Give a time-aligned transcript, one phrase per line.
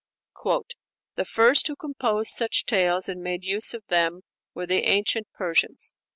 [1.15, 4.21] "The first who composed such tales and made use of them
[4.55, 5.93] were the ancient Persians.